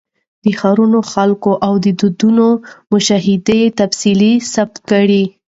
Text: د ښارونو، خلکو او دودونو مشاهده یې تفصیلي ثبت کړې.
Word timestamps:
د 0.43 0.45
ښارونو، 0.59 0.99
خلکو 1.13 1.51
او 1.65 1.73
دودونو 1.83 2.47
مشاهده 2.93 3.53
یې 3.61 3.67
تفصیلي 3.79 4.33
ثبت 4.53 4.77
کړې. 4.89 5.23